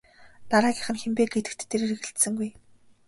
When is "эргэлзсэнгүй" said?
1.87-2.49